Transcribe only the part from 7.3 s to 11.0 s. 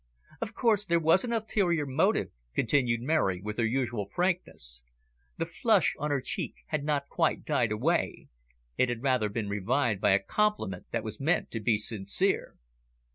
died away; it had rather been revived by a compliment that